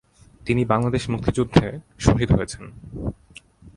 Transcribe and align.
তিনি 0.45 0.61
বাংলাদেশ 0.65 1.03
মুক্তিযুদ্ধে 1.09 1.67
শহীদ 1.99 2.29
হয়েছেন। 2.31 2.63